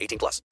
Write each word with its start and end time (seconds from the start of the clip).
18 0.00 0.18
plus. 0.18 0.42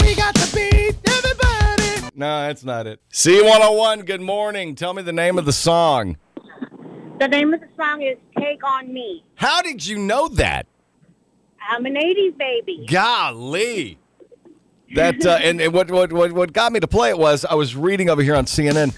We 0.00 0.14
got 0.14 0.34
to 0.34 0.54
beat 0.54 0.96
everybody. 1.08 2.10
No, 2.14 2.46
that's 2.46 2.64
not 2.64 2.86
it. 2.86 3.00
C101, 3.12 4.06
good 4.06 4.20
morning. 4.20 4.74
Tell 4.74 4.94
me 4.94 5.02
the 5.02 5.12
name 5.12 5.38
of 5.38 5.44
the 5.44 5.52
song. 5.52 6.16
The 7.18 7.28
name 7.28 7.54
of 7.54 7.60
the 7.60 7.68
song 7.76 8.02
is 8.02 8.18
Take 8.38 8.62
On 8.64 8.92
Me. 8.92 9.24
How 9.36 9.62
did 9.62 9.86
you 9.86 9.98
know 9.98 10.28
that? 10.28 10.66
I'm 11.68 11.86
an 11.86 11.94
80s 11.94 12.36
baby. 12.36 12.86
Golly. 12.90 13.98
That 14.94 15.24
uh, 15.24 15.38
and, 15.42 15.60
and 15.60 15.72
what, 15.72 15.90
what 15.90 16.12
what 16.12 16.32
what 16.32 16.52
got 16.52 16.72
me 16.72 16.78
to 16.80 16.86
play 16.86 17.08
it 17.08 17.18
was 17.18 17.44
I 17.44 17.54
was 17.54 17.74
reading 17.74 18.10
over 18.10 18.22
here 18.22 18.36
on 18.36 18.44
CNN 18.44 18.94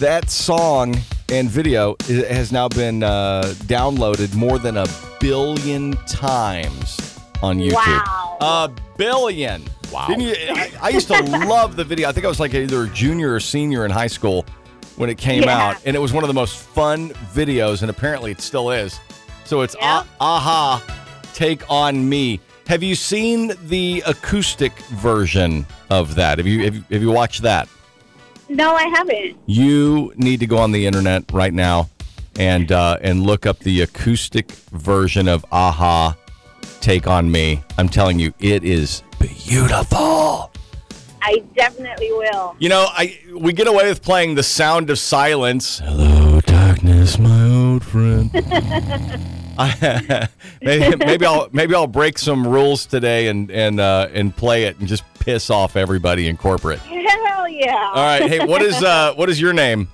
that 0.00 0.30
song 0.30 0.96
and 1.30 1.48
video 1.50 1.96
i- 2.08 2.12
has 2.32 2.52
now 2.52 2.68
been 2.68 3.02
uh, 3.02 3.42
downloaded 3.64 4.34
more 4.34 4.58
than 4.58 4.76
a 4.78 4.86
billion 5.20 5.92
times 6.06 7.18
on 7.42 7.58
YouTube. 7.58 7.74
Wow. 7.74 8.36
A 8.40 8.70
billion. 8.96 9.62
Wow. 9.92 10.06
Didn't 10.08 10.22
you, 10.22 10.34
I, 10.50 10.70
I 10.82 10.88
used 10.90 11.08
to 11.08 11.22
love 11.46 11.76
the 11.76 11.84
video. 11.84 12.08
I 12.08 12.12
think 12.12 12.24
I 12.26 12.28
was 12.28 12.40
like 12.40 12.54
either 12.54 12.84
a 12.84 12.88
junior 12.88 13.34
or 13.34 13.40
senior 13.40 13.84
in 13.84 13.90
high 13.90 14.06
school 14.06 14.44
when 14.96 15.08
it 15.10 15.18
came 15.18 15.44
Yeah. 15.44 15.68
out, 15.70 15.76
and 15.84 15.94
it 15.94 15.98
was 16.00 16.12
one 16.12 16.24
of 16.24 16.28
the 16.28 16.34
most 16.34 16.56
fun 16.58 17.10
videos, 17.32 17.82
and 17.82 17.90
apparently 17.90 18.30
it 18.32 18.40
still 18.40 18.70
is. 18.70 18.98
So 19.44 19.60
it's 19.62 19.76
Yeah. 19.80 20.02
ah, 20.20 20.36
a-ha, 20.36 21.32
take 21.34 21.62
on 21.70 22.08
me. 22.08 22.40
Have 22.66 22.82
you 22.82 22.94
seen 22.94 23.52
the 23.68 24.02
acoustic 24.06 24.72
version 25.00 25.64
of 25.88 26.16
that? 26.16 26.38
Have 26.38 26.46
you 26.46 26.64
have, 26.64 26.74
you- 26.74 26.84
have 26.90 27.02
you 27.02 27.10
watched 27.10 27.42
that? 27.42 27.68
No, 28.48 28.74
I 28.74 28.84
haven't. 28.84 29.36
You 29.46 30.12
need 30.16 30.40
to 30.40 30.46
go 30.46 30.58
on 30.58 30.72
the 30.72 30.86
internet 30.86 31.30
right 31.32 31.52
now 31.52 31.90
and 32.38 32.72
uh, 32.72 32.98
and 33.02 33.22
look 33.22 33.46
up 33.46 33.58
the 33.60 33.82
acoustic 33.82 34.50
version 34.52 35.28
of 35.28 35.44
a-ha, 35.52 36.16
Take 36.80 37.06
on 37.06 37.30
Me. 37.30 37.62
I'm 37.76 37.88
telling 37.88 38.18
you, 38.18 38.32
it 38.40 38.64
is 38.64 39.02
beautiful. 39.18 40.50
I 41.20 41.42
definitely 41.54 42.12
will. 42.12 42.56
You 42.58 42.68
know, 42.70 42.86
I 42.90 43.18
we 43.34 43.52
get 43.52 43.66
away 43.66 43.88
with 43.88 44.02
playing 44.02 44.36
the 44.36 44.42
sound 44.42 44.88
of 44.88 44.98
silence. 44.98 45.80
Hello, 45.80 46.40
darkness, 46.40 47.18
my 47.18 47.50
old 47.50 47.84
friend. 47.84 48.30
I, 49.58 50.28
maybe, 50.62 50.96
maybe 50.96 51.26
I'll 51.26 51.48
maybe 51.52 51.74
I'll 51.74 51.88
break 51.88 52.18
some 52.18 52.46
rules 52.46 52.86
today 52.86 53.26
and 53.26 53.50
and 53.50 53.80
uh, 53.80 54.08
and 54.12 54.34
play 54.34 54.64
it 54.64 54.78
and 54.78 54.88
just 54.88 55.02
piss 55.18 55.50
off 55.50 55.76
everybody 55.76 56.28
in 56.28 56.36
corporate. 56.36 56.80
Hell 57.48 57.56
yeah. 57.56 57.90
All 57.94 58.04
right, 58.04 58.28
hey, 58.28 58.44
what 58.44 58.60
is 58.60 58.82
uh 58.82 59.14
what 59.14 59.30
is 59.30 59.40
your 59.40 59.54
name? 59.54 59.88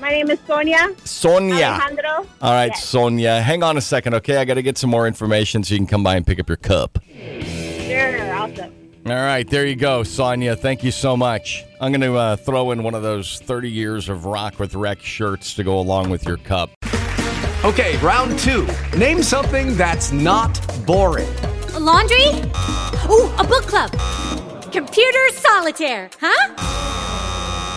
My 0.00 0.10
name 0.10 0.28
is 0.28 0.40
Sonia 0.44 0.88
Sonia. 1.04 1.66
Alejandro. 1.66 2.26
All 2.42 2.52
right, 2.52 2.72
Yes. 2.74 2.84
Sonia. 2.84 3.40
Hang 3.40 3.62
on 3.62 3.76
a 3.76 3.80
second, 3.80 4.14
okay? 4.14 4.38
I 4.38 4.44
got 4.44 4.54
to 4.54 4.62
get 4.62 4.76
some 4.76 4.90
more 4.90 5.06
information 5.06 5.62
so 5.62 5.74
you 5.74 5.78
can 5.78 5.86
come 5.86 6.02
by 6.02 6.16
and 6.16 6.26
pick 6.26 6.40
up 6.40 6.48
your 6.48 6.56
cup. 6.56 6.98
Sure, 7.14 8.34
awesome. 8.34 8.72
All 9.06 9.12
right, 9.14 9.48
there 9.48 9.66
you 9.66 9.76
go, 9.76 10.02
Sonia. 10.02 10.56
Thank 10.56 10.82
you 10.82 10.90
so 10.90 11.16
much. 11.16 11.64
I'm 11.80 11.92
going 11.92 12.00
to 12.00 12.16
uh, 12.16 12.36
throw 12.36 12.70
in 12.72 12.82
one 12.82 12.94
of 12.94 13.02
those 13.02 13.38
30 13.40 13.70
years 13.70 14.08
of 14.08 14.24
Rock 14.24 14.58
with 14.58 14.74
Rex 14.74 15.02
shirts 15.04 15.54
to 15.54 15.62
go 15.64 15.78
along 15.78 16.10
with 16.10 16.24
your 16.26 16.38
cup. 16.38 16.70
Okay, 17.64 17.96
round 17.98 18.36
two. 18.38 18.66
Name 18.96 19.22
something 19.22 19.76
that's 19.76 20.10
not 20.12 20.58
boring. 20.86 21.28
A 21.74 21.78
laundry? 21.80 22.26
Ooh, 23.10 23.30
a 23.38 23.44
book 23.46 23.66
club. 23.66 23.90
Computer 24.72 25.28
solitaire, 25.30 26.10
huh? 26.20 26.79